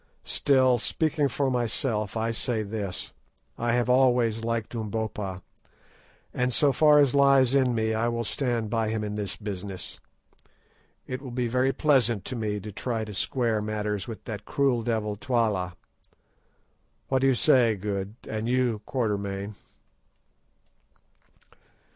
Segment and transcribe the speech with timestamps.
[0.25, 3.13] Still, speaking for myself, I say this.
[3.55, 5.43] I have always liked Umbopa,
[6.33, 9.99] and so far as lies in me I will stand by him in this business.
[11.05, 14.81] It will be very pleasant to me to try to square matters with that cruel
[14.81, 15.75] devil Twala.
[17.09, 19.53] What do you say, Good, and you, Quatermain?"